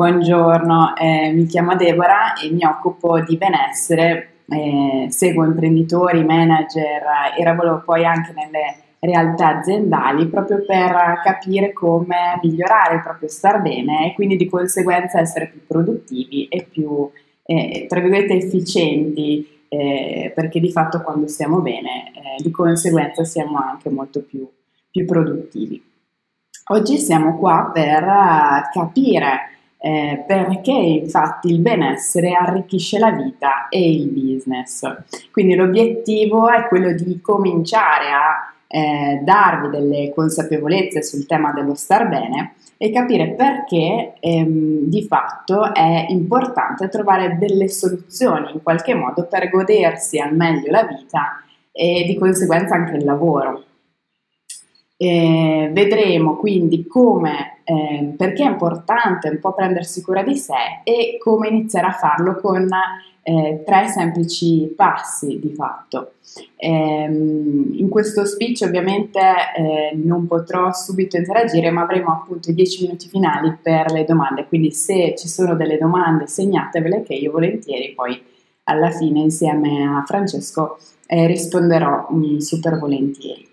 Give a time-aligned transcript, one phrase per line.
[0.00, 7.02] buongiorno, eh, mi chiamo Deborah e mi occupo di benessere, eh, seguo imprenditori, manager
[7.38, 13.60] e lavoro poi anche nelle realtà aziendali proprio per capire come migliorare il proprio star
[13.60, 17.10] bene e quindi di conseguenza essere più produttivi e più,
[17.44, 23.58] eh, tra virgolette, efficienti, eh, perché di fatto quando stiamo bene eh, di conseguenza siamo
[23.58, 24.48] anche molto più,
[24.90, 25.84] più produttivi.
[26.68, 28.06] Oggi siamo qua per
[28.72, 34.82] capire eh, perché infatti il benessere arricchisce la vita e il business.
[35.32, 42.08] Quindi l'obiettivo è quello di cominciare a eh, darvi delle consapevolezze sul tema dello star
[42.08, 49.26] bene e capire perché ehm, di fatto è importante trovare delle soluzioni in qualche modo
[49.26, 53.64] per godersi al meglio la vita e di conseguenza anche il lavoro.
[54.96, 61.18] Eh, vedremo quindi come, eh, perché è importante un po' prendersi cura di sé e
[61.22, 62.68] come iniziare a farlo con
[63.22, 66.14] eh, tre semplici passi di fatto.
[66.56, 72.82] Ehm, in questo speech ovviamente eh, non potrò subito interagire, ma avremo appunto i dieci
[72.82, 77.92] minuti finali per le domande, quindi se ci sono delle domande segnatevele che io volentieri
[77.94, 78.20] poi
[78.64, 83.46] alla fine insieme a Francesco eh, risponderò mh, mm, super volentieri.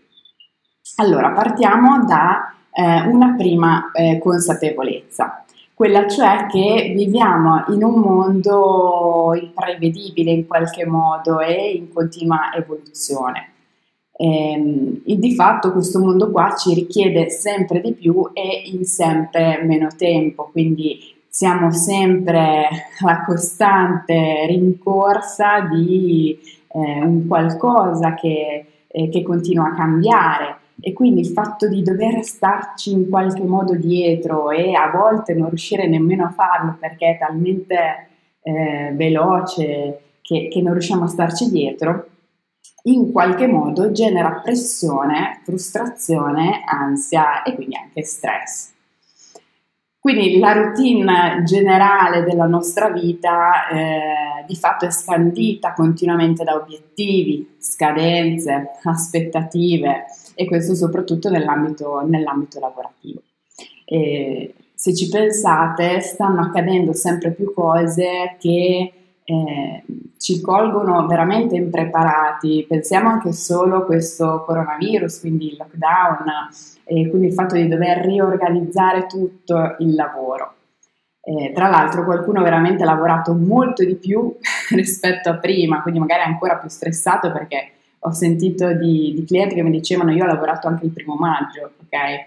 [0.95, 9.33] Allora, partiamo da eh, una prima eh, consapevolezza, quella cioè che viviamo in un mondo
[9.33, 13.53] imprevedibile in qualche modo e in continua evoluzione.
[14.19, 19.63] Ehm, e, di fatto questo mondo qua ci richiede sempre di più e in sempre
[19.63, 22.67] meno tempo, quindi siamo sempre
[23.01, 31.21] alla costante rincorsa di eh, un qualcosa che, eh, che continua a cambiare e quindi
[31.21, 36.25] il fatto di dover starci in qualche modo dietro e a volte non riuscire nemmeno
[36.25, 38.07] a farlo perché è talmente
[38.41, 42.07] eh, veloce che, che non riusciamo a starci dietro,
[42.83, 48.75] in qualche modo genera pressione, frustrazione, ansia e quindi anche stress.
[49.99, 57.55] Quindi la routine generale della nostra vita eh, di fatto è scandita continuamente da obiettivi,
[57.59, 60.05] scadenze, aspettative
[60.37, 63.21] e questo soprattutto nell'ambito, nell'ambito lavorativo.
[63.85, 68.93] E se ci pensate stanno accadendo sempre più cose che
[69.23, 69.83] eh,
[70.17, 72.65] ci colgono veramente impreparati.
[72.69, 76.49] Pensiamo anche solo a questo coronavirus, quindi il lockdown,
[76.83, 80.53] e quindi il fatto di dover riorganizzare tutto il lavoro.
[81.21, 84.33] Eh, tra l'altro qualcuno veramente ha lavorato molto di più
[84.75, 87.71] rispetto a prima, quindi magari ancora più stressato perché
[88.07, 91.71] ho sentito di, di clienti che mi dicevano io ho lavorato anche il primo maggio,
[91.83, 92.25] ok?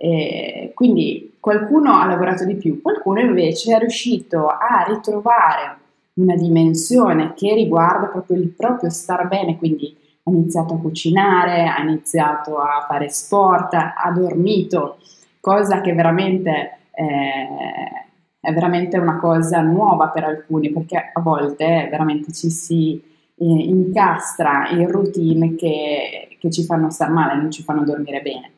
[0.00, 5.76] E quindi qualcuno ha lavorato di più, qualcuno invece è riuscito a ritrovare
[6.14, 11.82] una dimensione che riguarda proprio il proprio star bene, quindi ha iniziato a cucinare, ha
[11.82, 14.98] iniziato a fare sport, ha dormito,
[15.40, 18.06] cosa che veramente eh,
[18.40, 23.02] è veramente una cosa nuova per alcuni, perché a volte veramente ci si
[23.38, 28.52] incastra in routine che, che ci fanno star male, non ci fanno dormire bene.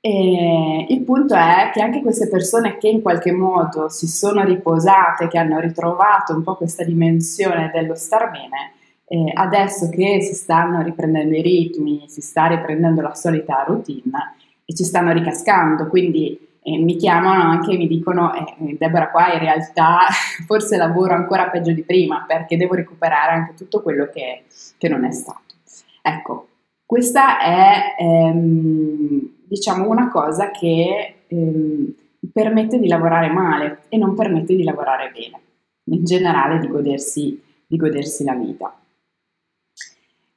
[0.00, 5.26] E il punto è che anche queste persone che in qualche modo si sono riposate,
[5.26, 8.74] che hanno ritrovato un po' questa dimensione dello star bene,
[9.08, 14.74] eh, adesso che si stanno riprendendo i ritmi, si sta riprendendo la solita routine e
[14.74, 19.38] ci stanno ricascando, quindi eh, mi chiamano anche e mi dicono eh, Deborah qua in
[19.38, 20.00] realtà
[20.46, 24.42] forse lavoro ancora peggio di prima perché devo recuperare anche tutto quello che,
[24.76, 25.54] che non è stato.
[26.02, 26.48] Ecco,
[26.84, 31.94] questa è ehm, diciamo una cosa che ehm,
[32.32, 35.40] permette di lavorare male e non permette di lavorare bene,
[35.84, 38.76] in generale di godersi, di godersi la vita.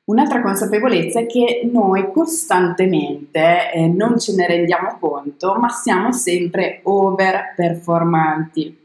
[0.10, 6.80] Un'altra consapevolezza è che noi costantemente eh, non ce ne rendiamo conto, ma siamo sempre
[6.86, 8.76] over performanti.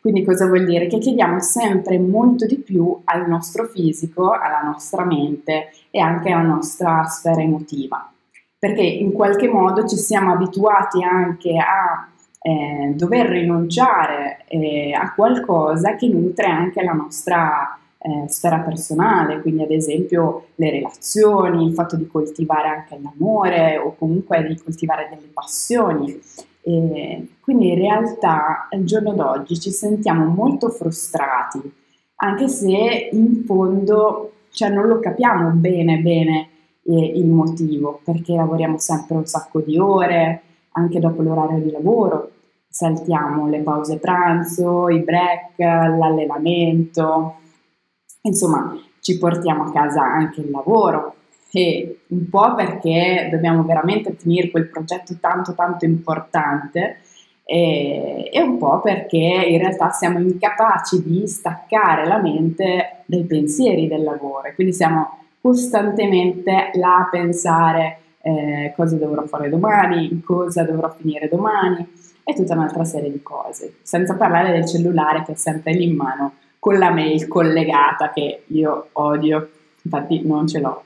[0.00, 0.88] Quindi cosa vuol dire?
[0.88, 6.42] Che chiediamo sempre molto di più al nostro fisico, alla nostra mente e anche alla
[6.42, 8.10] nostra sfera emotiva,
[8.58, 12.08] perché in qualche modo ci siamo abituati anche a
[12.40, 19.62] eh, dover rinunciare eh, a qualcosa che nutre anche la nostra eh, sfera personale, quindi
[19.62, 25.30] ad esempio le relazioni, il fatto di coltivare anche l'amore o comunque di coltivare delle
[25.32, 26.20] passioni.
[26.64, 31.60] E quindi in realtà al giorno d'oggi ci sentiamo molto frustrati,
[32.16, 36.48] anche se in fondo cioè, non lo capiamo bene bene
[36.84, 42.30] eh, il motivo, perché lavoriamo sempre un sacco di ore, anche dopo l'orario di lavoro,
[42.68, 47.36] saltiamo le pause pranzo, i break, l'allenamento,
[48.22, 51.14] insomma ci portiamo a casa anche il lavoro
[51.50, 57.00] e un po' perché dobbiamo veramente finire quel progetto tanto tanto importante
[57.44, 63.88] e, e, un po' perché in realtà siamo incapaci di staccare la mente dai pensieri
[63.88, 70.62] del lavoro e quindi siamo costantemente là a pensare eh, cosa dovrò fare domani, cosa
[70.62, 71.86] dovrò finire domani
[72.24, 75.96] e tutta un'altra serie di cose, senza parlare del cellulare che è sempre lì in
[75.96, 79.48] mano con la mail collegata che io odio,
[79.82, 80.84] infatti non ce l'ho.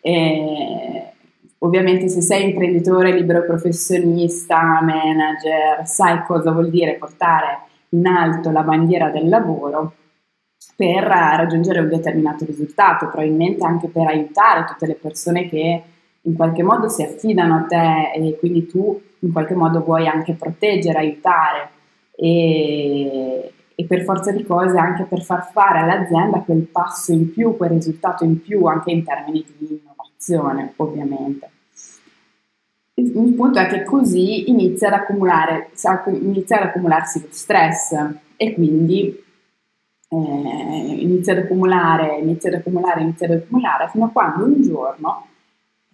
[0.00, 1.12] E,
[1.58, 7.58] ovviamente se sei imprenditore, libero professionista, manager, sai cosa vuol dire portare
[7.90, 9.92] in alto la bandiera del lavoro
[10.74, 15.82] per raggiungere un determinato risultato, probabilmente anche per aiutare tutte le persone che
[16.22, 20.32] in qualche modo si affidano a te e quindi tu in qualche modo vuoi anche
[20.32, 21.68] proteggere, aiutare
[22.16, 27.56] e, e per forza di cose anche per far fare all'azienda quel passo in più,
[27.56, 31.50] quel risultato in più anche in termini di innovazione ovviamente.
[32.96, 35.70] Il, punto è che così inizia ad, accumulare,
[36.20, 37.92] inizia ad accumularsi lo stress
[38.36, 39.20] e quindi
[40.08, 45.26] eh, inizia ad accumulare, inizia ad accumulare, inizia ad accumulare fino a quando un giorno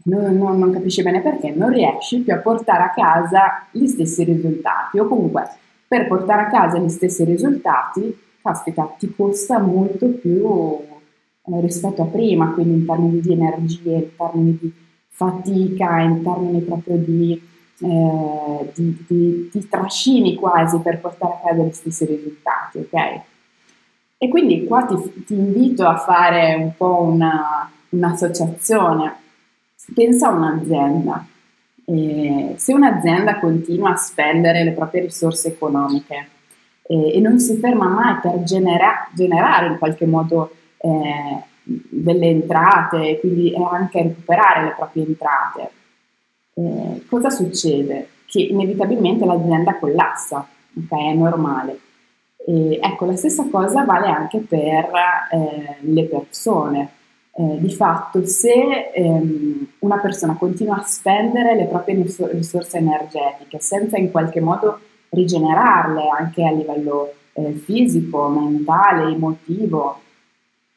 [0.03, 4.25] non, non, non, capisci bene perché, non riesci più a portare a casa gli stessi
[4.25, 5.49] risultati o comunque
[5.91, 12.05] per portare a casa gli stessi risultati, caspita, ti costa molto più eh, rispetto a
[12.05, 14.73] prima, quindi in termini di energie, in termini di
[15.09, 17.43] fatica, in termini proprio di,
[17.81, 23.21] eh, di, di, di trascini quasi per portare a casa gli stessi risultati, ok?
[24.19, 29.17] E quindi qua ti, ti invito a fare un po' una, un'associazione
[29.93, 31.27] Pensa a un'azienda.
[31.93, 36.29] Eh, se un'azienda continua a spendere le proprie risorse economiche
[36.83, 43.19] eh, e non si ferma mai per genera- generare in qualche modo eh, delle entrate,
[43.19, 45.71] quindi anche recuperare le proprie entrate,
[46.55, 48.09] eh, cosa succede?
[48.25, 50.47] Che inevitabilmente l'azienda collassa,
[50.77, 50.91] ok?
[50.93, 51.79] È normale.
[52.47, 54.91] E, ecco, la stessa cosa vale anche per
[55.33, 56.91] eh, le persone
[57.41, 63.97] eh, di fatto se ehm, una persona continua a spendere le proprie risorse energetiche senza
[63.97, 64.79] in qualche modo
[65.09, 70.01] rigenerarle anche a livello eh, fisico, mentale, emotivo,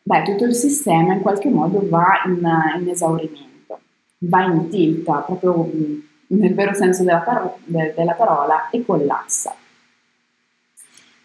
[0.03, 2.49] beh, tutto il sistema in qualche modo va in,
[2.79, 3.79] in esaurimento,
[4.19, 9.53] va in tilt, proprio mm, nel vero senso della, par- de- della parola, e collassa.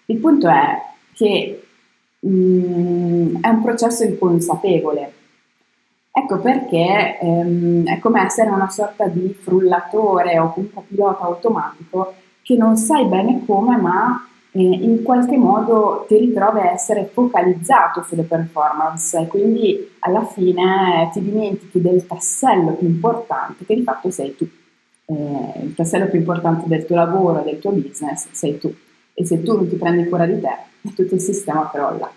[0.06, 0.82] Il punto è
[1.12, 1.62] che
[2.26, 5.12] mm, è un processo inconsapevole
[6.18, 12.56] Ecco perché ehm, è come essere una sorta di frullatore o comunque pilota automatico che
[12.56, 18.24] non sai bene come, ma eh, in qualche modo ti ritrovi a essere focalizzato sulle
[18.24, 24.34] performance e quindi alla fine ti dimentichi del tassello più importante che di fatto sei
[24.34, 24.48] tu.
[25.04, 28.74] Eh, il tassello più importante del tuo lavoro, del tuo business, sei tu.
[29.14, 30.50] E se tu non ti prendi cura di te,
[30.96, 32.10] tutto il sistema crolla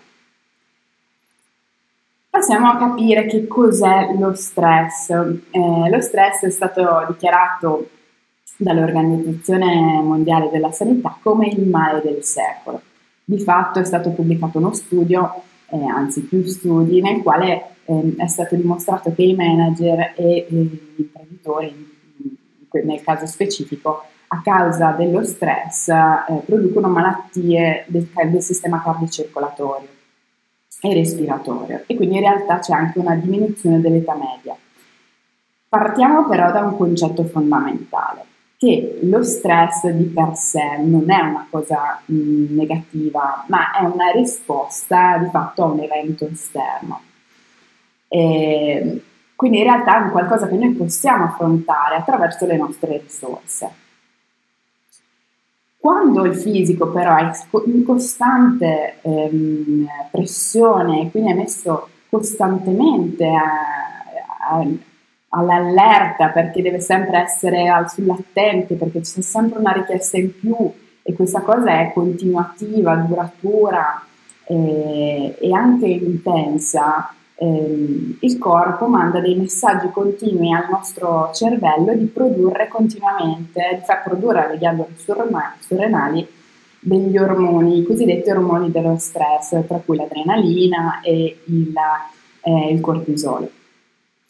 [2.32, 5.10] passiamo a capire che cos'è lo stress.
[5.10, 7.90] Eh, lo stress è stato dichiarato
[8.56, 12.80] dall'Organizzazione Mondiale della Sanità come il male del secolo.
[13.22, 18.26] Di fatto è stato pubblicato uno studio, eh, anzi più studi, nel quale eh, è
[18.28, 21.90] stato dimostrato che i manager e gli imprenditori,
[22.82, 30.00] nel caso specifico, a causa dello stress, eh, producono malattie del, del sistema cardiocircolatorio
[30.84, 34.56] e respiratorio e quindi in realtà c'è anche una diminuzione dell'età media.
[35.68, 38.24] Partiamo però da un concetto fondamentale,
[38.58, 44.10] che lo stress di per sé non è una cosa mh, negativa, ma è una
[44.10, 47.00] risposta di fatto a un evento esterno.
[48.08, 49.02] E
[49.34, 53.81] quindi in realtà è un qualcosa che noi possiamo affrontare attraverso le nostre risorse.
[55.82, 57.28] Quando il fisico però è
[57.66, 64.64] in costante ehm, pressione, quindi è messo costantemente a, a,
[65.30, 70.56] all'allerta perché deve sempre essere al, sull'attenti, perché c'è sempre una richiesta in più
[71.02, 74.06] e questa cosa è continuativa, duratura
[74.44, 82.06] eh, e anche intensa, ehm, il corpo manda dei messaggi continui al nostro cervello di
[82.06, 86.26] produrre continuamente, di far produrre alle ghiandole surrenali
[86.78, 91.74] degli ormoni, i cosiddetti ormoni dello stress, tra cui l'adrenalina e il,
[92.42, 93.50] eh, il cortisolo.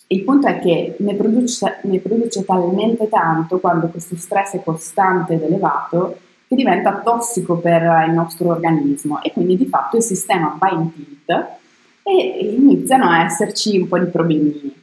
[0.09, 5.35] Il punto è che ne produce, ne produce talmente tanto quando questo stress è costante
[5.35, 10.54] ed elevato che diventa tossico per il nostro organismo e quindi di fatto il sistema
[10.59, 11.61] va in tilt
[12.03, 14.75] e iniziano a esserci un po' di problemini.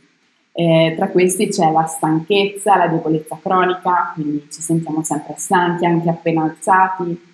[0.52, 6.10] Eh, tra questi c'è la stanchezza, la debolezza cronica, quindi ci sentiamo sempre stanchi, anche
[6.10, 7.28] appena alzati,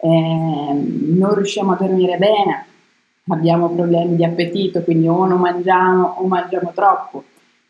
[0.00, 2.66] eh, non riusciamo a dormire bene,
[3.28, 7.24] abbiamo problemi di appetito, quindi o non mangiamo o mangiamo troppo.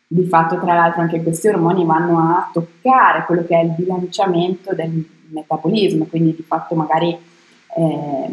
[0.07, 4.73] Di fatto, tra l'altro, anche questi ormoni vanno a toccare quello che è il bilanciamento
[4.73, 8.29] del metabolismo, quindi di fatto magari eh,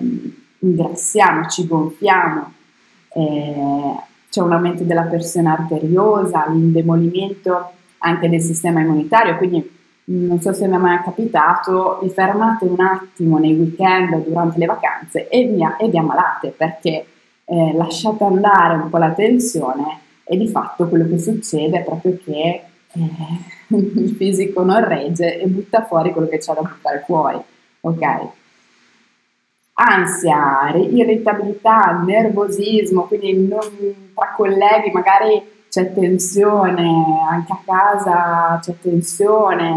[0.59, 2.53] ingrassiamo, ci gonfiamo,
[3.15, 3.95] eh,
[4.31, 10.67] c'è un aumento della pressione arteriosa, l'indebolimento anche del sistema immunitario, quindi non so se
[10.67, 15.47] mi è mai capitato, vi fermate un attimo nei weekend o durante le vacanze e
[15.47, 17.07] vi, e vi ammalate perché
[17.45, 22.19] eh, lasciate andare un po' la tensione e di fatto quello che succede è proprio
[22.25, 23.01] che eh,
[23.77, 27.39] il fisico non regge e butta fuori quello che c'è da buttare fuori,
[27.81, 28.29] ok?
[29.75, 33.61] Ansia, irritabilità, nervosismo, quindi non,
[34.15, 39.73] tra colleghi magari c'è tensione, anche a casa c'è tensione,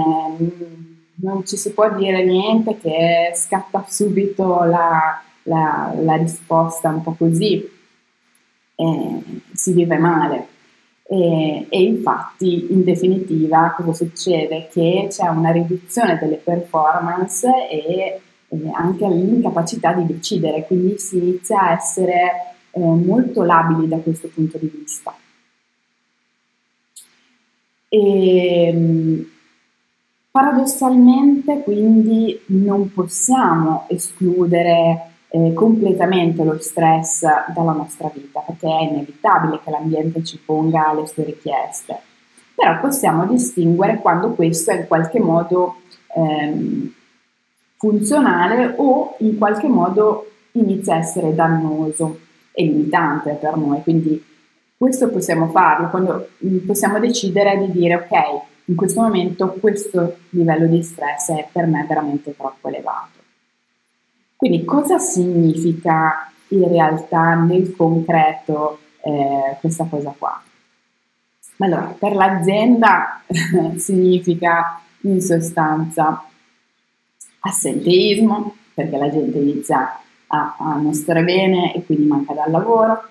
[1.16, 7.16] non ci si può dire niente che scatta subito la, la, la risposta un po'
[7.18, 7.72] così,
[8.76, 9.24] e
[9.54, 10.48] si vive male.
[11.08, 14.68] E, e, infatti in definitiva cosa succede?
[14.72, 18.22] Che c'è una riduzione delle performance e,
[18.74, 24.58] anche l'incapacità di decidere, quindi si inizia a essere eh, molto labili da questo punto
[24.58, 25.16] di vista.
[27.88, 29.28] E,
[30.32, 39.62] paradossalmente quindi non possiamo escludere eh, completamente lo stress dalla nostra vita, perché è inevitabile
[39.64, 42.00] che l'ambiente ci ponga le sue richieste.
[42.54, 45.78] Però possiamo distinguere quando questo è in qualche modo
[46.16, 46.94] ehm,
[47.78, 52.20] funzionale o in qualche modo inizia a essere dannoso
[52.52, 53.82] e limitante per noi.
[53.82, 54.24] Quindi
[54.78, 60.68] questo possiamo farlo quando mm, possiamo decidere di dire ok, in questo momento questo livello
[60.68, 63.20] di stress è per me veramente troppo elevato.
[64.36, 70.42] Quindi cosa significa in realtà nel concreto eh, questa cosa qua?
[71.60, 73.22] Allora, per l'azienda
[73.78, 76.26] significa in sostanza
[77.46, 83.10] assenteismo, perché la gente inizia a, a non stare bene e quindi manca dal lavoro.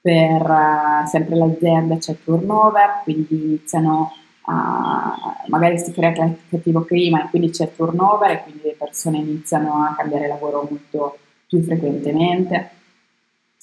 [0.00, 4.12] Per uh, sempre l'azienda c'è turnover, quindi iniziano
[4.46, 5.14] a,
[5.48, 9.94] magari si crea cattivo clima e quindi c'è turnover e quindi le persone iniziano a
[9.94, 12.70] cambiare lavoro molto più frequentemente.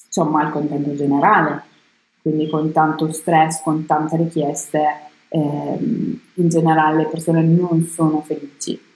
[0.08, 1.62] C'è un malcontento generale,
[2.22, 4.84] quindi con tanto stress, con tante richieste,
[5.28, 8.87] ehm, in generale le persone non sono felici.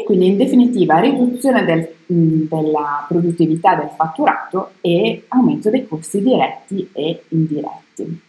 [0.00, 6.88] E quindi in definitiva riduzione del, della produttività del fatturato e aumento dei costi diretti
[6.92, 8.20] e indiretti.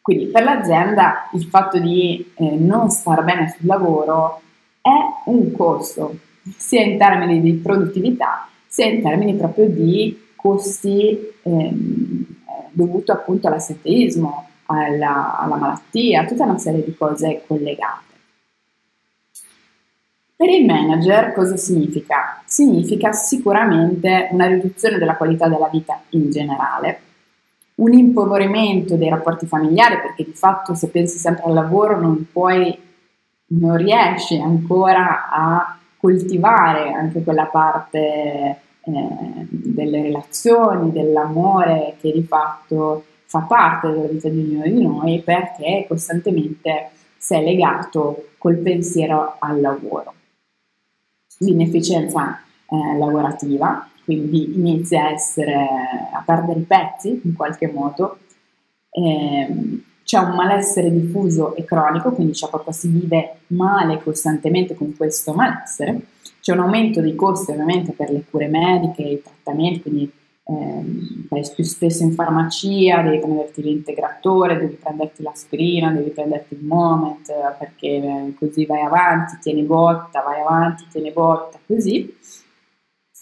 [0.00, 4.40] Quindi per l'azienda il fatto di eh, non star bene sul lavoro
[4.80, 6.16] è un costo,
[6.56, 12.24] sia in termini di produttività, sia in termini proprio di costi ehm,
[12.72, 18.09] dovuto appunto all'assenteismo, alla, alla malattia, tutta una serie di cose collegate.
[20.40, 22.40] Per il manager cosa significa?
[22.46, 27.00] Significa sicuramente una riduzione della qualità della vita in generale,
[27.74, 32.74] un impoverimento dei rapporti familiari, perché di fatto se pensi sempre al lavoro non puoi,
[33.48, 38.56] non riesci ancora a coltivare anche quella parte eh,
[39.46, 45.84] delle relazioni, dell'amore che di fatto fa parte della vita di ognuno di noi perché
[45.86, 50.14] costantemente sei legato col pensiero al lavoro.
[51.42, 55.54] L'inefficienza eh, lavorativa, quindi inizia a, essere,
[56.12, 58.18] a perdere i pezzi in qualche modo.
[58.90, 64.94] Eh, c'è un malessere diffuso e cronico, quindi c'è proprio si vive male costantemente con
[64.96, 66.00] questo malessere.
[66.40, 70.12] C'è un aumento dei costi ovviamente per le cure mediche, i trattamenti, quindi
[70.50, 76.64] ehm, vai più spesso in farmacia, devi prenderti l'integratore, devi prenderti l'aspirina, devi prenderti il
[76.64, 82.16] moment perché eh, così vai avanti, tieni botta, vai avanti, tieni botta, così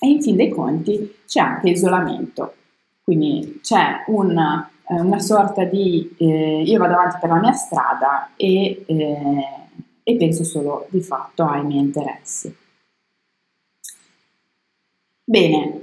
[0.00, 2.54] e in fin dei conti c'è anche isolamento,
[3.02, 8.30] quindi c'è un, eh, una sorta di eh, io vado avanti per la mia strada
[8.36, 9.44] e, eh,
[10.02, 12.54] e penso solo di fatto ai miei interessi.
[15.24, 15.82] Bene,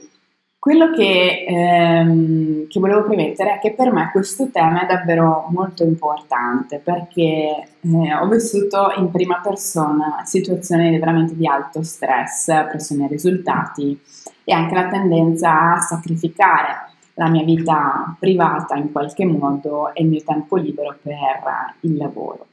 [0.66, 5.84] quello che, ehm, che, volevo premettere è che per me questo tema è davvero molto
[5.84, 13.10] importante perché eh, ho vissuto in prima persona situazioni veramente di alto stress, pressione ai
[13.10, 13.96] risultati
[14.44, 20.10] e anche la tendenza a sacrificare la mia vita privata in qualche modo e il
[20.10, 22.48] mio tempo libero per il lavoro.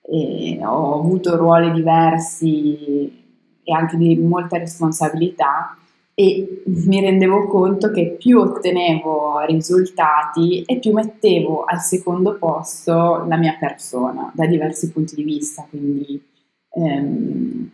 [0.00, 5.76] E ho avuto ruoli diversi e anche di molta responsabilità
[6.14, 13.36] e mi rendevo conto che più ottenevo risultati e più mettevo al secondo posto la
[13.36, 16.22] mia persona da diversi punti di vista, quindi
[16.74, 17.70] ehm,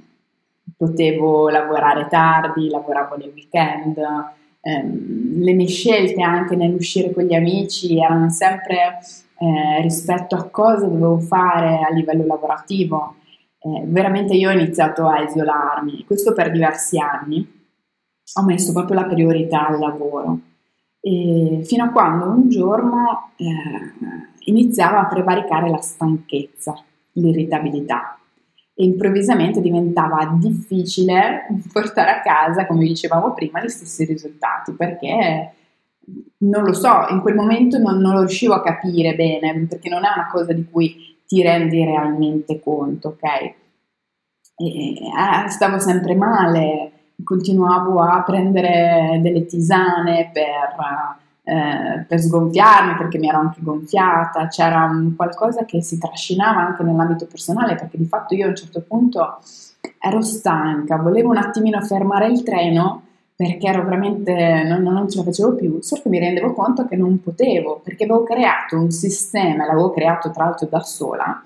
[0.77, 3.99] potevo lavorare tardi, lavoravo nei weekend,
[4.61, 8.99] ehm, le mie scelte anche nell'uscire con gli amici erano sempre
[9.41, 13.17] eh, rispetto a cosa dovevo fare a livello lavorativo.
[13.61, 17.57] Eh, veramente io ho iniziato a isolarmi, questo per diversi anni
[18.35, 20.41] ho messo proprio la priorità al lavoro.
[21.01, 23.47] E fino a quando un giorno eh,
[24.45, 26.75] iniziava a prevaricare la stanchezza,
[27.13, 28.19] l'irritabilità
[28.81, 35.53] e improvvisamente diventava difficile portare a casa, come dicevamo prima, gli stessi risultati perché
[36.39, 40.05] non lo so, in quel momento non, non lo riuscivo a capire bene perché non
[40.05, 43.25] è una cosa di cui ti rendi realmente conto, ok?
[44.57, 46.93] E, eh, stavo sempre male,
[47.25, 54.85] continuavo a prendere delle tisane per, eh, per sgonfiarmi perché mi ero anche gonfiata, c'era
[54.85, 58.83] un qualcosa che si trascinava anche nell'ambito personale perché di fatto io a un certo
[58.87, 59.39] punto
[60.01, 63.03] ero stanca, volevo un attimino fermare il treno
[63.35, 66.97] perché ero veramente, non, non ce la facevo più, solo che mi rendevo conto che
[66.97, 71.41] non potevo perché avevo creato un sistema, l'avevo creato tra l'altro da sola,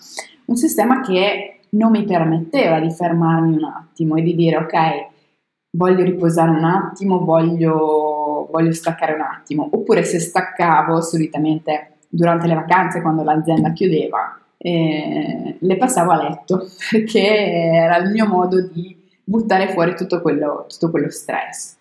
[0.47, 5.11] un sistema che non mi permetteva di fermarmi un attimo e di dire ok,
[5.75, 12.55] voglio riposare un attimo, voglio, voglio staccare un attimo, oppure se staccavo solitamente durante le
[12.55, 18.97] vacanze quando l'azienda chiudeva, eh, le passavo a letto perché era il mio modo di
[19.25, 21.77] buttare fuori tutto quello, tutto quello stress.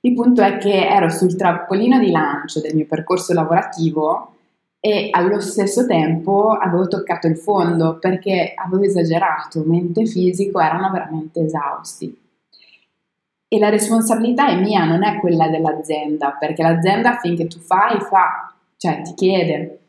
[0.00, 4.34] Il punto è che ero sul trampolino di lancio del mio percorso lavorativo
[4.78, 10.90] e allo stesso tempo avevo toccato il fondo perché avevo esagerato, mente e fisico erano
[10.92, 12.26] veramente esausti.
[13.50, 18.54] E la responsabilità è mia, non è quella dell'azienda, perché l'azienda finché tu fai, fa,
[18.76, 19.80] cioè ti chiede.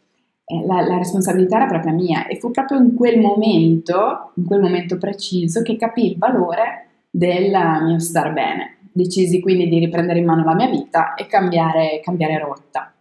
[0.66, 4.98] La, la, responsabilità era proprio mia e fu proprio in quel momento, in quel momento
[4.98, 7.52] preciso, che capì il valore del
[7.84, 8.78] mio star bene.
[8.92, 12.94] Decisi quindi di riprendere in mano la mia vita e cambiare, cambiare rotta.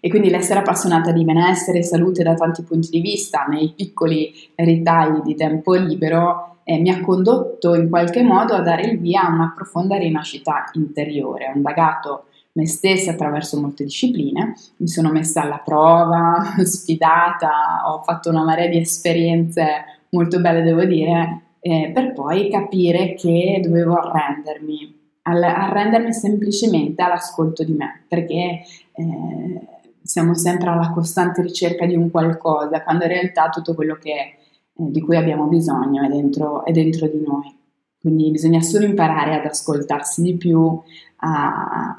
[0.00, 4.32] E quindi l'essere appassionata di benessere e salute da tanti punti di vista, nei piccoli
[4.54, 9.22] ritagli di tempo libero, eh, mi ha condotto in qualche modo a dare il via
[9.22, 11.48] a una profonda rinascita interiore.
[11.48, 12.24] Ho indagato
[12.54, 18.66] me stessa attraverso molte discipline, mi sono messa alla prova, sfidata, ho fatto una marea
[18.66, 19.64] di esperienze
[20.08, 27.74] molto belle, devo dire, eh, per poi capire che dovevo arrendermi, arrendermi semplicemente all'ascolto di
[27.74, 29.60] me, perché eh,
[30.02, 34.38] siamo sempre alla costante ricerca di un qualcosa, quando in realtà tutto quello che
[34.78, 37.54] eh, di cui abbiamo bisogno è dentro, è dentro di noi.
[37.98, 40.80] Quindi bisogna solo imparare ad ascoltarsi di più,
[41.16, 41.96] a,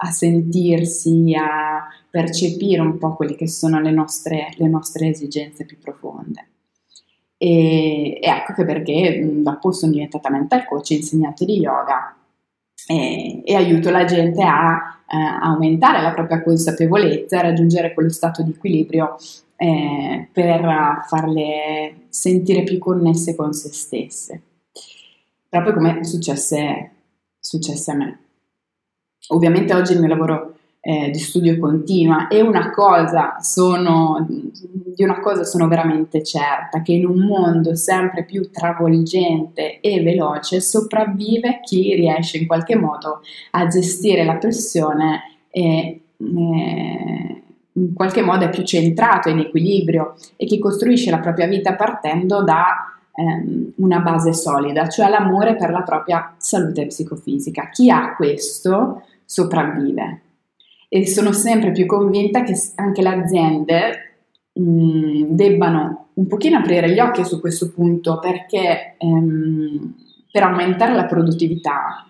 [0.00, 5.78] a sentirsi, a percepire un po' quelle che sono le nostre, le nostre esigenze più
[5.78, 6.48] profonde.
[7.38, 12.16] E, e, ecco che perché dopo sono diventata mental coach, insegnante di yoga
[12.86, 18.42] e, e aiuto la gente a eh, aumentare la propria consapevolezza, a raggiungere quello stato
[18.42, 19.16] di equilibrio
[19.60, 24.40] eh, per farle sentire più connesse con se stesse,
[25.48, 26.90] proprio come successe,
[27.40, 28.18] successe a me.
[29.30, 35.18] Ovviamente oggi il mio lavoro eh, di studio continua e una cosa sono, di una
[35.18, 41.94] cosa sono veramente certa, che in un mondo sempre più travolgente e veloce sopravvive chi
[41.94, 47.37] riesce in qualche modo a gestire la pressione e eh,
[47.78, 52.42] in qualche modo è più centrato in equilibrio e chi costruisce la propria vita partendo
[52.42, 57.68] da ehm, una base solida, cioè l'amore per la propria salute psicofisica.
[57.70, 60.22] Chi ha questo sopravvive
[60.88, 64.14] e sono sempre più convinta che anche le aziende
[64.52, 69.94] mh, mm, debbano un pochino aprire gli occhi su questo punto perché ehm,
[70.32, 72.04] per aumentare la produttività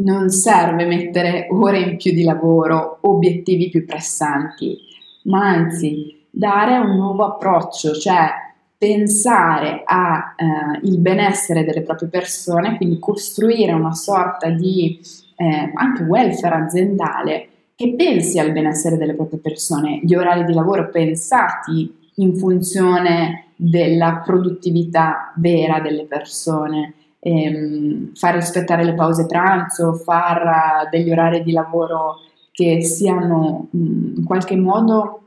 [0.00, 4.78] non serve mettere ore in più di lavoro, obiettivi più pressanti,
[5.24, 8.28] ma anzi dare un nuovo approccio, cioè
[8.76, 15.00] pensare al eh, benessere delle proprie persone, quindi costruire una sorta di
[15.36, 20.90] eh, anche welfare aziendale che pensi al benessere delle proprie persone, gli orari di lavoro
[20.90, 26.94] pensati in funzione della produttività vera delle persone,
[27.28, 32.20] ehm, far rispettare le pause pranzo, far uh, degli orari di lavoro
[32.52, 35.22] che siano mm, in qualche modo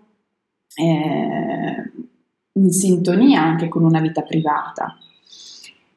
[0.76, 1.92] eh,
[2.54, 4.98] in sintonia anche con una vita privata.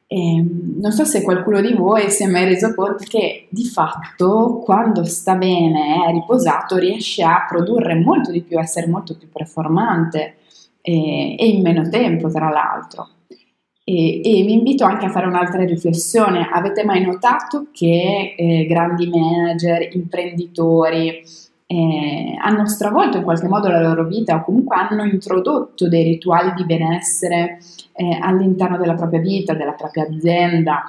[0.07, 0.45] E
[0.77, 5.03] non so se qualcuno di voi si è mai reso conto che di fatto quando
[5.03, 10.37] sta bene, è riposato, riesce a produrre molto di più, a essere molto più performante
[10.81, 13.09] e, e in meno tempo, tra l'altro.
[13.87, 16.49] E, e, vi invito anche a fare un'altra riflessione.
[16.51, 21.23] Avete mai notato che eh, grandi manager, imprenditori,
[21.67, 26.53] eh, hanno stravolto in qualche modo la loro vita o comunque hanno introdotto dei rituali
[26.55, 27.59] di benessere
[27.93, 30.83] eh, all'interno della propria vita, della propria azienda,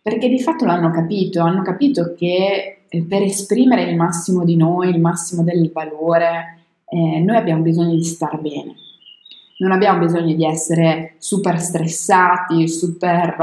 [0.00, 4.90] perché di fatto l'hanno capito, hanno capito che eh, per esprimere il massimo di noi,
[4.90, 8.85] il massimo del valore, eh, noi abbiamo bisogno di star bene.
[9.58, 13.36] Non abbiamo bisogno di essere super stressati, super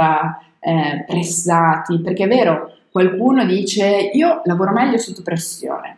[0.60, 5.97] eh, pressati, perché è vero, qualcuno dice io lavoro meglio sotto pressione,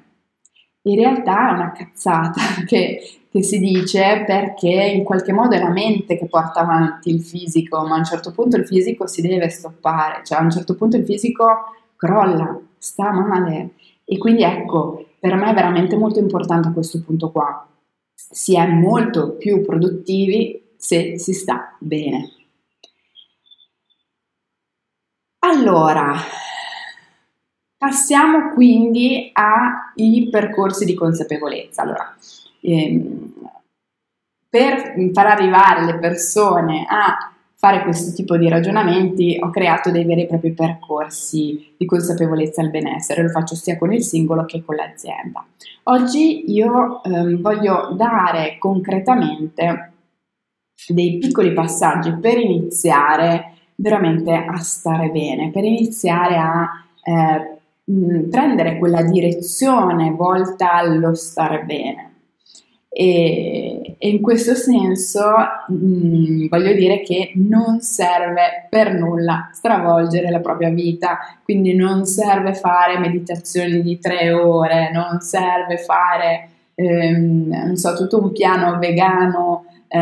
[0.84, 3.00] in realtà è una cazzata che,
[3.30, 7.86] che, si dice perché in qualche modo è la mente che porta avanti il fisico,
[7.86, 10.98] ma a un certo punto il fisico si deve stoppare, cioè a un certo punto
[10.98, 11.46] il fisico
[11.96, 13.72] crolla, sta male.
[14.06, 17.68] E quindi ecco, per me è veramente molto importante questo punto qua.
[18.36, 22.32] Si è molto più produttivi se si sta bene.
[25.40, 26.16] Allora,
[27.86, 31.84] Passiamo quindi ai percorsi di consapevolezza.
[31.84, 32.18] Allora,
[32.62, 33.34] ehm,
[34.50, 40.24] per far arrivare le persone a fare questo tipo di ragionamenti ho creato dei veri
[40.24, 44.76] e propri percorsi di consapevolezza al benessere, lo faccio sia con il singolo che con
[44.76, 45.46] l'azienda.
[45.84, 49.92] Oggi io ehm, voglio dare concretamente
[50.88, 56.68] dei piccoli passaggi per iniziare veramente a stare bene, per iniziare a
[57.04, 57.58] eh,
[58.30, 62.15] prendere quella direzione volta allo stare bene.
[62.98, 65.22] E, e in questo senso
[65.68, 72.54] mh, voglio dire che non serve per nulla stravolgere la propria vita, quindi non serve
[72.54, 79.66] fare meditazioni di tre ore, non serve fare ehm, non so, tutto un piano vegano
[79.90, 80.00] eh,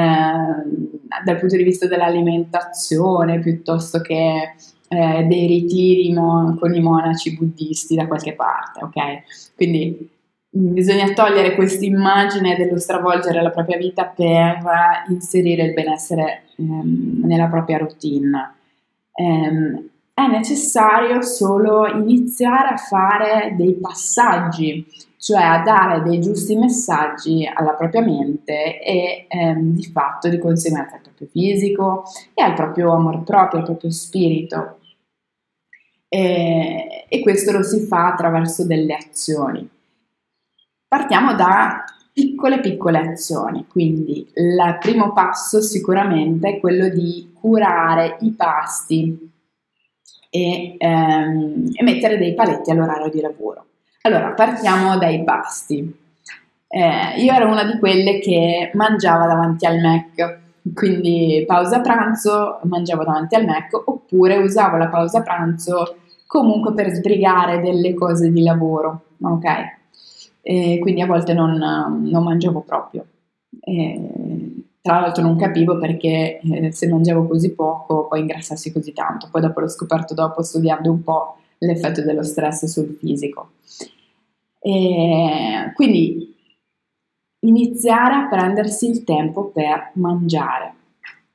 [1.23, 4.53] dal punto di vista dell'alimentazione piuttosto che
[4.87, 9.55] eh, dei ritiri mo- con i monaci buddisti da qualche parte, ok?
[9.55, 10.05] Quindi mm,
[10.55, 14.59] bisogna togliere questa immagine dello stravolgere la propria vita per
[15.09, 18.55] inserire il benessere ehm, nella propria routine.
[19.13, 24.85] Ehm, è necessario solo iniziare a fare dei passaggi,
[25.17, 30.95] cioè a dare dei giusti messaggi alla propria mente e ehm, di fatto di conseguenza
[30.95, 32.03] al proprio fisico
[32.35, 34.77] e al proprio amor proprio, al proprio spirito.
[36.07, 39.67] E, e questo lo si fa attraverso delle azioni.
[40.93, 48.29] Partiamo da piccole piccole azioni, quindi il primo passo sicuramente è quello di curare i
[48.33, 49.31] pasti
[50.29, 53.65] e, ehm, e mettere dei paletti all'orario di lavoro.
[54.01, 55.99] Allora, partiamo dai pasti.
[56.67, 60.37] Eh, io ero una di quelle che mangiava davanti al Mac,
[60.75, 65.95] quindi pausa pranzo mangiavo davanti al Mac oppure usavo la pausa pranzo
[66.27, 69.81] comunque per sbrigare delle cose di lavoro, ok?
[70.45, 73.05] E quindi a volte non, non mangiavo proprio.
[73.61, 79.29] E, tra l'altro non capivo perché eh, se mangiavo così poco poi ingrassassi così tanto,
[79.31, 83.51] poi dopo l'ho scoperto dopo studiando un po' l'effetto dello stress sul fisico.
[84.59, 86.35] E quindi
[87.39, 90.73] iniziare a prendersi il tempo per mangiare.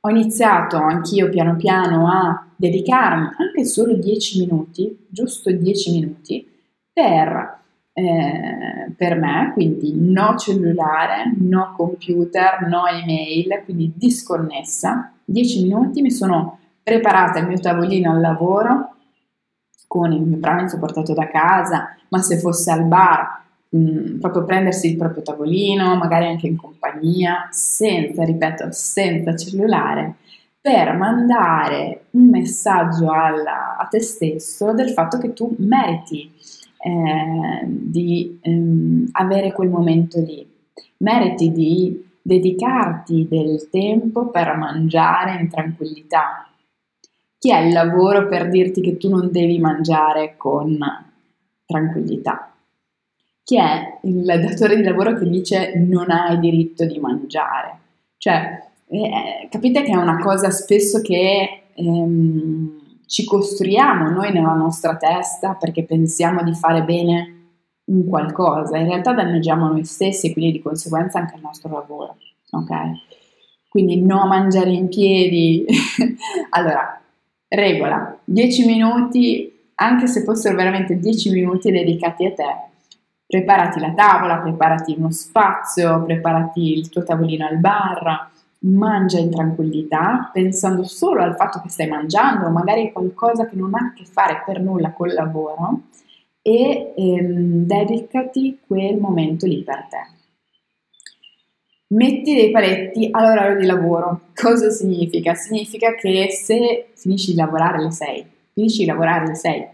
[0.01, 6.47] Ho iniziato anch'io piano piano a dedicarmi anche solo 10 minuti, giusto 10 minuti,
[6.93, 7.61] per,
[7.99, 15.13] eh, per me, quindi no cellulare, no computer, no email, quindi disconnessa.
[15.25, 18.95] 10 minuti mi sono preparata il mio tavolino al lavoro
[19.89, 23.43] con il mio pranzo portato da casa, ma se fosse al bar,
[23.77, 30.15] mm, proprio prendersi il proprio tavolino, magari anche in compagnia, senza, ripeto, senza cellulare
[30.61, 36.31] per mandare un messaggio alla, a te stesso del fatto che tu meriti
[36.79, 40.47] eh, di ehm, avere quel momento lì,
[40.99, 46.49] meriti di dedicarti del tempo per mangiare in tranquillità.
[47.39, 50.79] Chi è il lavoro per dirti che tu non devi mangiare con
[51.65, 52.53] tranquillità?
[53.45, 57.79] Chi è il datore di lavoro che dice non hai diritto di mangiare?
[58.19, 62.78] Cioè, eh, capite che è una cosa spesso che ehm,
[63.09, 67.37] ci costruiamo noi nella nostra testa perché pensiamo di fare bene
[67.85, 72.17] un qualcosa, in realtà danneggiamo noi stessi e quindi di conseguenza anche il nostro lavoro,
[72.51, 72.71] ok?
[73.69, 75.65] Quindi no mangiare in piedi.
[76.51, 77.01] allora,
[77.49, 82.57] regola, 10 minuti, anche se fossero veramente 10 minuti dedicati a te,
[83.27, 90.31] preparati la tavola, preparati uno spazio, preparati il tuo tavolino al bar, mangia in tranquillità,
[90.33, 94.43] pensando solo al fatto che stai mangiando, magari qualcosa che non ha a che fare
[94.45, 95.83] per nulla col lavoro
[96.43, 100.17] e ehm, dedicati quel momento lì per te.
[101.91, 104.21] Metti dei paletti all'orario di lavoro.
[104.35, 105.35] Cosa significa?
[105.35, 109.67] Significa che se finisci di lavorare alle 6, finisci di lavorare alle 6,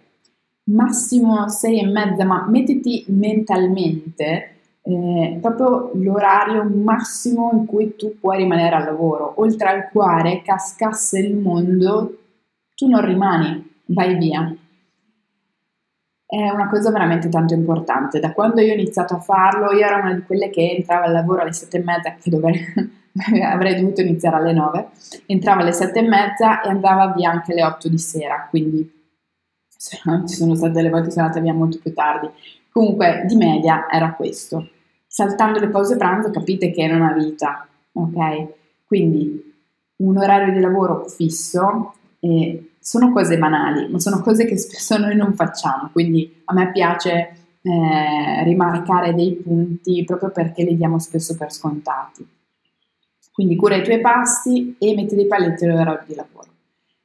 [0.64, 4.53] massimo 6 e mezza, ma mettiti mentalmente
[4.86, 11.18] eh, proprio l'orario massimo in cui tu puoi rimanere al lavoro, oltre al quale cascasse
[11.20, 12.18] il mondo,
[12.74, 14.54] tu non rimani, vai via.
[16.26, 18.20] È una cosa veramente tanto importante.
[18.20, 21.12] Da quando io ho iniziato a farlo, io ero una di quelle che entrava al
[21.12, 22.60] lavoro alle sette e mezza, che dovrei,
[23.42, 24.88] avrei dovuto iniziare alle nove,
[25.26, 29.02] entrava alle sette e mezza e andava via anche alle otto di sera, quindi
[29.78, 32.28] ci sono state delle volte che sono andata via molto più tardi.
[32.74, 34.68] Comunque, di media era questo
[35.14, 38.48] saltando le pause pranzo capite che è una vita, ok?
[38.84, 39.54] Quindi
[39.98, 45.14] un orario di lavoro fisso eh, sono cose banali, ma sono cose che spesso noi
[45.14, 51.36] non facciamo, quindi a me piace eh, rimarcare dei punti proprio perché li diamo spesso
[51.36, 52.26] per scontati.
[53.32, 56.48] Quindi cura i tuoi passi e metti dei paletti all'orario di lavoro.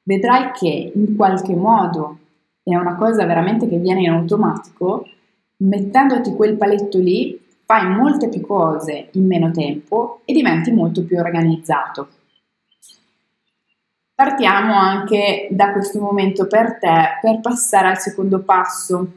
[0.01, 2.17] Vedrai che in qualche modo
[2.63, 5.05] è una cosa veramente che viene in automatico,
[5.60, 11.19] mettendoti quel paletto lì fai molte più cose in meno tempo e diventi molto più
[11.19, 12.08] organizzato.
[14.15, 19.08] Partiamo anche da questo momento per te per passare al secondo passo.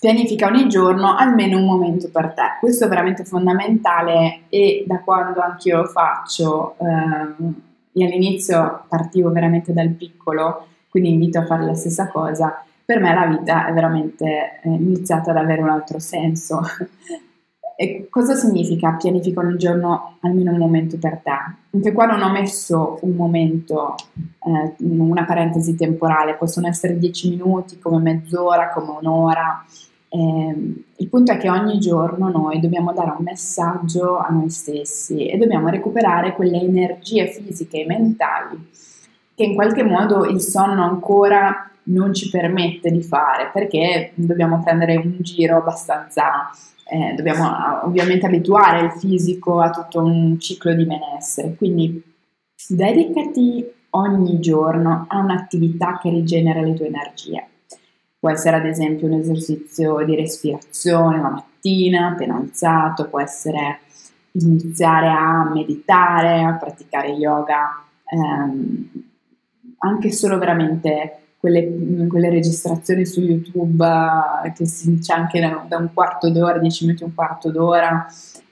[0.00, 2.56] Pianifica ogni giorno almeno un momento per te.
[2.60, 7.54] Questo è veramente fondamentale e da quando anch'io lo faccio, ehm,
[7.92, 12.62] io all'inizio partivo veramente dal piccolo, quindi invito a fare la stessa cosa.
[12.88, 16.62] Per me la vita è veramente eh, iniziata ad avere un altro senso.
[17.76, 21.30] E cosa significa pianifica ogni giorno almeno un momento per te?
[21.70, 27.78] Anche qua non ho messo un momento, eh, una parentesi temporale, possono essere dieci minuti,
[27.78, 29.62] come mezz'ora, come un'ora.
[30.08, 35.26] Eh, il punto è che ogni giorno noi dobbiamo dare un messaggio a noi stessi
[35.26, 38.70] e dobbiamo recuperare quelle energie fisiche e mentali
[39.34, 44.96] che in qualche modo il sonno ancora non ci permette di fare perché dobbiamo prendere
[44.96, 46.50] un giro abbastanza
[46.90, 52.02] eh, dobbiamo ah, ovviamente abituare il fisico a tutto un ciclo di benessere, quindi
[52.66, 57.46] dedicati ogni giorno a un'attività che rigenera le tue energie.
[58.18, 63.80] Può essere ad esempio un esercizio di respirazione la mattina, appena alzato, può essere
[64.32, 68.90] iniziare a meditare, a praticare yoga, ehm,
[69.80, 73.84] anche solo veramente quelle, quelle registrazioni su YouTube
[74.44, 78.06] eh, che si, c'è anche da, da, un quarto d'ora, dieci minuti, un quarto d'ora,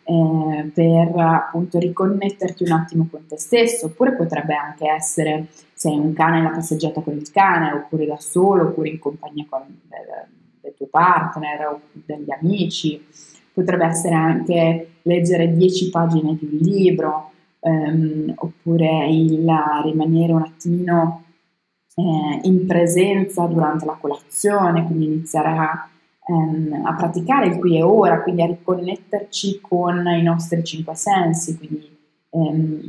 [0.04, 5.98] eh, per appunto riconnetterti un attimo con te stesso, oppure potrebbe anche essere se hai
[5.98, 10.28] un cane la passeggiata con il cane, oppure da solo, oppure in compagnia con, del,
[10.60, 13.04] del tuo partner o degli amici,
[13.52, 19.46] potrebbe essere anche leggere dieci pagine di un libro, ehm, oppure il
[19.82, 21.25] rimanere un attimino
[21.96, 25.88] eh, in presenza durante la colazione, quindi iniziare a,
[26.28, 31.56] ehm, a, praticare il qui e ora, quindi a riconnetterci con i nostri cinque sensi,
[31.56, 31.90] quindi
[32.30, 32.88] ehm,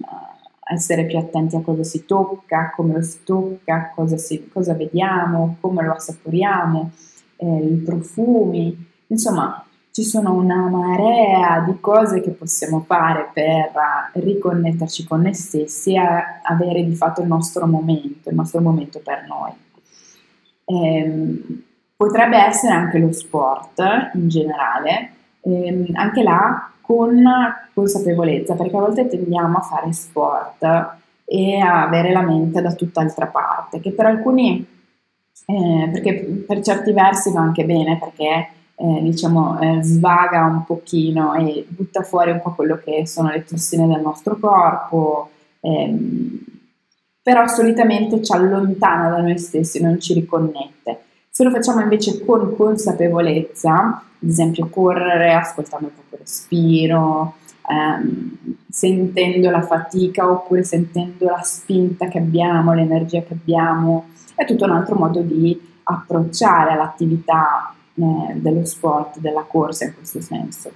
[0.70, 5.56] essere più attenti a cosa si tocca, come lo si tocca, cosa, si, cosa vediamo,
[5.62, 6.92] come lo assaporiamo,
[7.38, 9.64] eh, i profumi, insomma
[9.98, 13.72] ci sono una marea di cose che possiamo fare per
[14.14, 16.00] riconnetterci con noi stessi e
[16.44, 19.52] avere di fatto il nostro momento, il nostro momento per noi.
[20.66, 21.64] Ehm,
[21.96, 27.24] potrebbe essere anche lo sport in generale, ehm, anche là con
[27.74, 30.64] consapevolezza, perché a volte tendiamo a fare sport
[31.26, 34.64] e a avere la mente da tutt'altra parte, che per alcuni,
[35.48, 41.34] eh, perché per certi versi va anche bene, perché eh, diciamo, eh, svaga un pochino
[41.34, 46.40] e butta fuori un po' quello che sono le tossine del nostro corpo, ehm,
[47.24, 51.02] però solitamente ci allontana da noi stessi, non ci riconnette.
[51.30, 53.74] Se lo facciamo invece con consapevolezza,
[54.22, 57.36] ad esempio correre ascoltando il proprio respiro,
[57.68, 58.38] ehm,
[58.70, 64.72] sentendo la fatica oppure sentendo la spinta che abbiamo, l'energia che abbiamo, è tutto un
[64.72, 70.72] altro modo di approcciare all'attività eh, dello sport, della corsa in questo senso.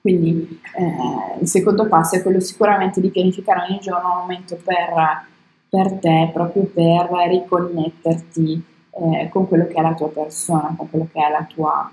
[0.00, 5.26] Quindi eh, il secondo passo è quello sicuramente di pianificare ogni giorno un momento per,
[5.68, 11.08] per te, proprio per riconnetterti eh, con quello che è la tua persona, con quello
[11.12, 11.90] che è la tua,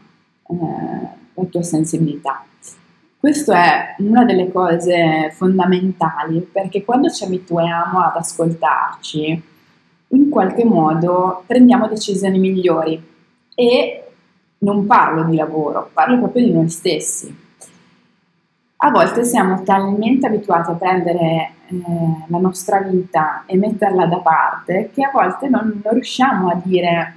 [0.48, 2.44] eh, la tua sensibilità.
[3.20, 9.44] Questo è una delle cose fondamentali perché quando ci abituiamo ad ascoltarci,
[10.08, 13.08] in qualche modo prendiamo decisioni migliori
[13.54, 13.99] e
[14.60, 17.48] non parlo di lavoro, parlo proprio di noi stessi.
[18.82, 21.82] A volte siamo talmente abituati a prendere eh,
[22.28, 27.16] la nostra vita e metterla da parte che a volte non, non riusciamo a dire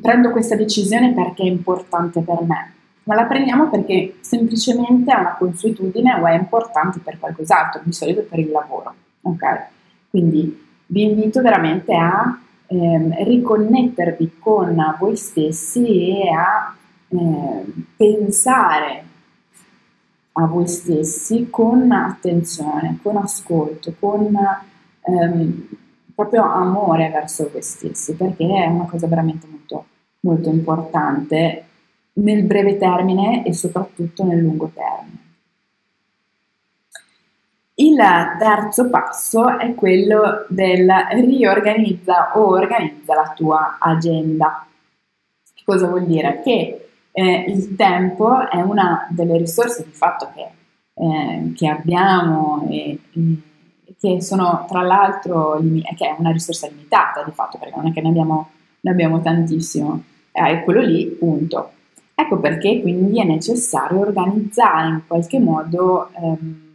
[0.00, 2.72] prendo questa decisione perché è importante per me,
[3.04, 8.26] ma la prendiamo perché semplicemente è una consuetudine o è importante per qualcos'altro, di solito
[8.28, 8.94] per il lavoro.
[9.22, 9.58] Okay?
[10.10, 12.38] Quindi vi invito veramente a
[12.72, 16.74] eh, riconnettervi con voi stessi e a
[17.08, 17.64] eh,
[17.96, 19.04] pensare
[20.32, 24.36] a voi stessi con attenzione, con ascolto, con
[25.00, 25.68] ehm,
[26.14, 29.86] proprio amore verso voi stessi, perché è una cosa veramente molto,
[30.20, 31.64] molto importante
[32.12, 35.19] nel breve termine e soprattutto nel lungo termine.
[37.80, 37.96] Il
[38.38, 44.66] terzo passo è quello del riorganizza o organizza la tua agenda.
[45.54, 46.42] Che cosa vuol dire?
[46.44, 50.50] Che eh, il tempo è una delle risorse di fatto che,
[50.92, 57.30] eh, che abbiamo e, e, che sono tra l'altro che è una risorsa limitata di
[57.30, 61.70] fatto perché non è che ne abbiamo, ne abbiamo tantissimo, eh, è quello lì, punto.
[62.14, 66.68] Ecco perché quindi è necessario organizzare in qualche modo ehm,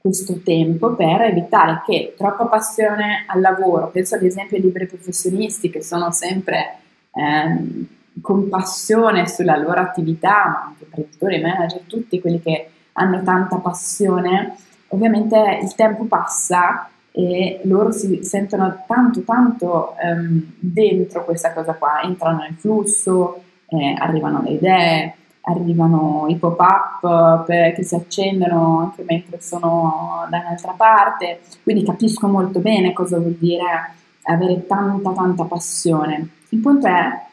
[0.00, 5.70] questo tempo per evitare che troppa passione al lavoro, penso ad esempio ai liberi professionisti
[5.70, 6.78] che sono sempre
[7.12, 7.86] ehm,
[8.20, 14.56] con passione sulla loro attività, ma anche imprenditori, manager, tutti quelli che hanno tanta passione,
[14.88, 22.02] ovviamente il tempo passa e loro si sentono tanto tanto um, dentro questa cosa qua,
[22.02, 25.14] entrano nel flusso, eh, arrivano le idee,
[25.48, 32.60] arrivano i pop-up che si accendono anche mentre sono da un'altra parte, quindi capisco molto
[32.60, 36.28] bene cosa vuol dire avere tanta tanta passione.
[36.50, 37.26] Il punto è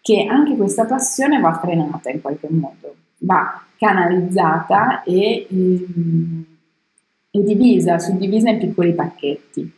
[0.00, 6.44] che anche questa passione va frenata in qualche modo, va canalizzata e, ehm,
[7.30, 9.72] e divisa, suddivisa in piccoli pacchetti.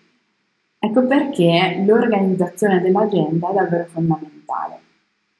[0.79, 4.83] Ecco perché l'organizzazione dell'agenda è davvero fondamentale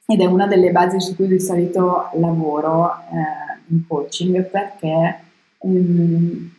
[0.07, 5.19] ed è una delle basi su cui di solito lavoro eh, in coaching perché
[5.59, 6.51] ehm,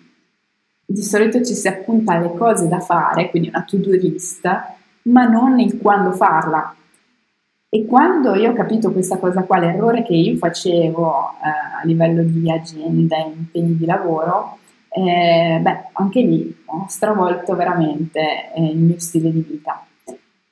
[0.89, 4.49] di solito ci si appunta le cose da fare, quindi una to-do list,
[5.03, 6.75] ma non il quando farla.
[7.69, 12.23] E quando io ho capito questa cosa qua, l'errore che io facevo eh, a livello
[12.23, 18.79] di agenda e impegni di lavoro, eh, beh, anche lì ho stravolto veramente eh, il
[18.79, 19.85] mio stile di vita.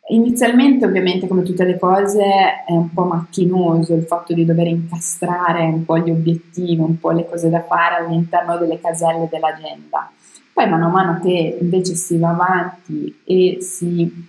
[0.07, 2.23] Inizialmente, ovviamente, come tutte le cose,
[2.67, 7.11] è un po' macchinoso il fatto di dover incastrare un po' gli obiettivi, un po'
[7.11, 10.11] le cose da fare all'interno delle caselle dell'agenda.
[10.53, 14.29] Poi, mano a mano che invece si va avanti e si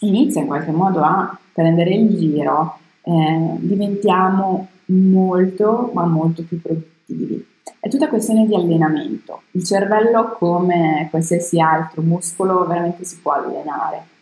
[0.00, 7.44] inizia in qualche modo a prendere il giro, eh, diventiamo molto, ma molto più produttivi.
[7.80, 9.42] È tutta questione di allenamento.
[9.50, 14.14] Il cervello, come qualsiasi altro muscolo, veramente si può allenare.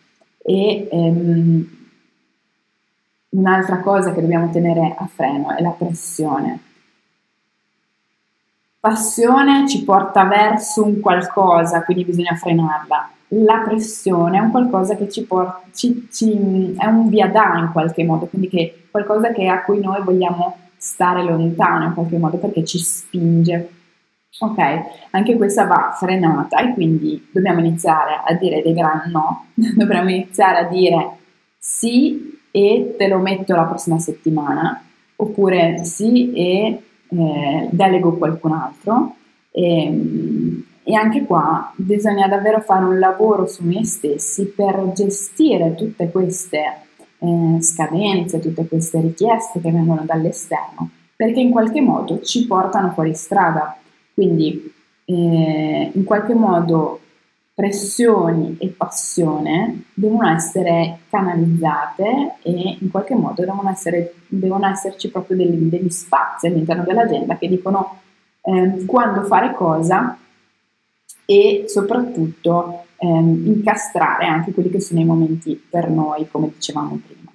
[0.45, 1.67] E ehm,
[3.29, 6.59] un'altra cosa che dobbiamo tenere a freno è la pressione.
[8.79, 15.09] Passione ci porta verso un qualcosa, quindi bisogna frenarla la pressione è un qualcosa che
[15.09, 19.47] ci porta, ci, ci, è un via da in qualche modo, quindi che qualcosa che,
[19.47, 23.69] a cui noi vogliamo stare lontano in qualche modo perché ci spinge.
[24.37, 24.57] Ok,
[25.11, 30.57] anche questa va frenata e quindi dobbiamo iniziare a dire dei gran no, dobbiamo iniziare
[30.57, 31.09] a dire
[31.57, 34.83] sì e te lo metto la prossima settimana,
[35.15, 39.15] oppure sì e eh, delego qualcun altro.
[39.51, 45.73] E, ehm, e anche qua bisogna davvero fare un lavoro su noi stessi per gestire
[45.73, 46.59] tutte queste
[47.17, 53.15] eh, scadenze, tutte queste richieste che vengono dall'esterno, perché in qualche modo ci portano fuori
[53.15, 53.77] strada.
[54.15, 54.73] Quindi
[55.05, 57.01] eh, in qualche modo
[57.53, 65.37] pressioni e passione devono essere canalizzate e in qualche modo devono, essere, devono esserci proprio
[65.37, 67.99] degli, degli, spazi all'interno dell'agenda che dicono
[68.41, 70.17] eh, quando fare cosa
[71.25, 77.31] e soprattutto eh, incastrare anche quelli che sono i momenti per noi, come dicevamo prima.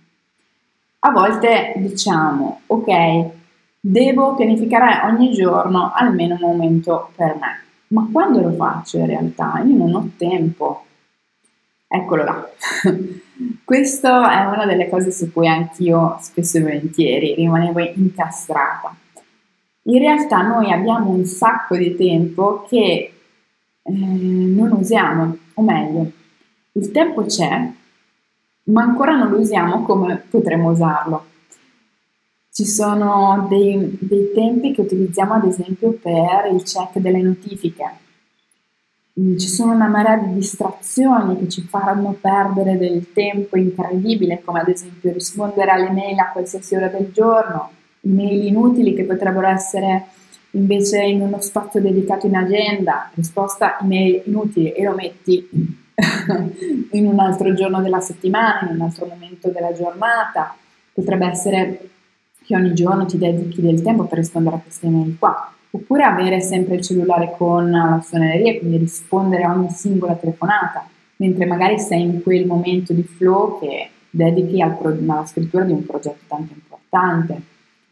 [1.03, 3.31] A volte diciamo, ok,
[3.81, 9.63] devo pianificare ogni giorno almeno un momento per me ma quando lo faccio in realtà?
[9.67, 10.85] Io non ho tempo.
[11.89, 12.49] Eccolo là.
[13.65, 18.95] Questa è una delle cose su cui anch'io spesso e volentieri rimanevo incastrata.
[19.85, 23.13] In realtà noi abbiamo un sacco di tempo che
[23.83, 26.11] eh, non usiamo, o meglio,
[26.73, 27.73] il tempo c'è,
[28.65, 31.25] ma ancora non lo usiamo come potremmo usarlo.
[32.53, 37.85] Ci sono dei, dei tempi che utilizziamo ad esempio per il check delle notifiche.
[39.21, 44.61] Mm, ci sono una marea di distrazioni che ci faranno perdere del tempo incredibile, come
[44.61, 47.71] ad esempio rispondere alle mail a qualsiasi ora del giorno,
[48.03, 50.07] email inutili che potrebbero essere
[50.53, 55.49] invece in uno spazio dedicato in agenda, risposta email inutili e lo metti
[56.93, 60.57] in un altro giorno della settimana, in un altro momento della giornata.
[60.93, 61.90] Potrebbe essere
[62.51, 66.41] che ogni giorno ti dedichi del tempo per rispondere a queste email qua, oppure avere
[66.41, 70.85] sempre il cellulare con la suoneria, quindi rispondere a ogni singola telefonata,
[71.17, 75.71] mentre magari sei in quel momento di flow che dedichi al pro- alla scrittura di
[75.71, 77.41] un progetto tanto importante.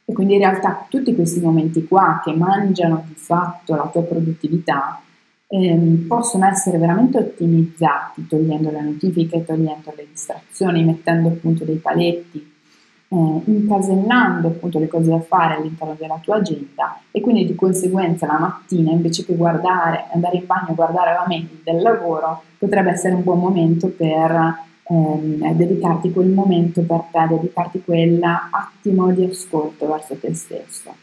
[0.05, 5.01] E quindi in realtà tutti questi momenti qua che mangiano di fatto la tua produttività
[5.47, 12.57] ehm, possono essere veramente ottimizzati togliendo le notifiche, togliendo le distrazioni, mettendo appunto dei paletti
[13.09, 18.27] eh, incasellando appunto le cose da fare all'interno della tua agenda e quindi di conseguenza
[18.27, 22.91] la mattina invece che guardare, andare in bagno e guardare la mail del lavoro potrebbe
[22.91, 29.87] essere un buon momento per ehm, dedicarti quel momento per te, dedicarti quell'attimo di ascolto
[29.87, 30.95] verso te stesso.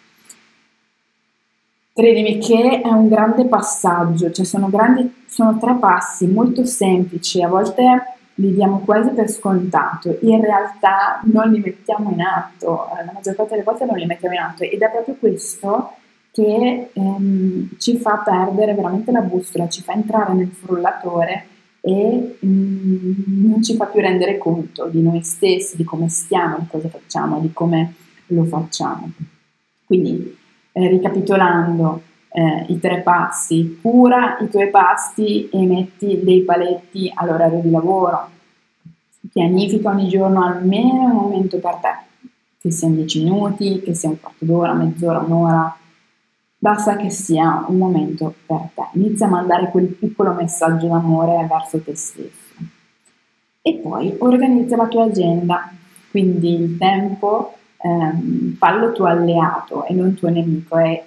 [1.92, 7.48] Credimi che è un grande passaggio, cioè sono, grandi, sono tre passi molto semplici, a
[7.48, 13.12] volte li diamo quasi per scontato, in realtà non li mettiamo in atto, eh, la
[13.14, 15.94] maggior parte delle volte non li mettiamo in atto ed è proprio questo
[16.32, 21.48] che ehm, ci fa perdere veramente la bussola, ci fa entrare nel frullatore
[21.80, 26.68] e mm, non ci fa più rendere conto di noi stessi, di come stiamo, di
[26.68, 27.94] cosa facciamo, di come
[28.28, 29.12] lo facciamo.
[29.86, 30.38] Quindi,
[30.74, 32.02] eh, ricapitolando,
[32.36, 38.30] eh, i tre passi, cura i tuoi pasti e metti dei paletti all'orario di lavoro,
[39.32, 42.28] pianifica ogni giorno almeno un momento per te,
[42.60, 45.78] che siano 10 minuti, che sia un quarto d'ora, mezz'ora, un'ora,
[46.58, 49.00] basta che sia un momento per te.
[49.00, 52.54] Inizia a mandare quel piccolo messaggio d'amore verso te stesso.
[53.62, 55.72] E poi organizza la tua agenda,
[56.12, 61.06] quindi il tempo ehm, fallo tuo alleato e non tuo nemico e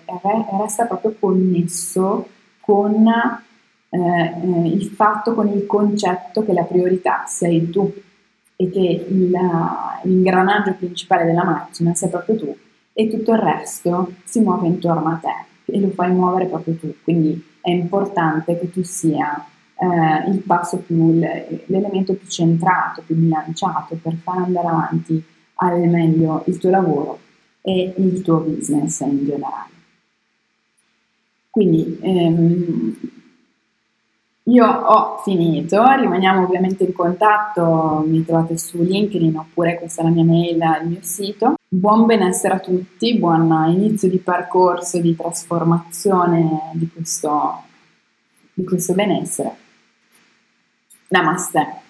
[0.58, 2.28] resta proprio connesso
[2.60, 3.06] con
[3.90, 4.34] eh,
[4.66, 7.92] il fatto, con il concetto che la priorità sei tu
[8.56, 9.38] e che il,
[10.02, 12.56] l'ingranaggio principale della macchina sei proprio tu
[12.92, 16.94] e tutto il resto si muove intorno a te e lo fai muovere proprio tu.
[17.04, 19.46] Quindi è importante che tu sia
[19.76, 25.24] eh, il passo più, l'elemento più centrato, più bilanciato per far andare avanti
[25.60, 27.18] al meglio il tuo lavoro
[27.62, 29.70] e il tuo business in generale.
[31.50, 32.96] Quindi ehm,
[34.44, 40.10] io ho finito, rimaniamo ovviamente in contatto, mi trovate su LinkedIn oppure questa è la
[40.10, 41.54] mia mail, il mio sito.
[41.68, 47.62] Buon benessere a tutti, buon inizio di percorso di trasformazione di questo,
[48.54, 49.56] di questo benessere.
[51.08, 51.87] Namaste.